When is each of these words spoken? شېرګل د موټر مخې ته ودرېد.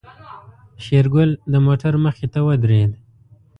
شېرګل 0.83 1.31
د 1.51 1.53
موټر 1.65 1.93
مخې 2.03 2.27
ته 2.33 2.39
ودرېد. 2.47 2.91